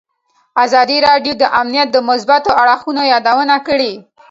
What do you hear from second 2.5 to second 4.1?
اړخونو یادونه کړې.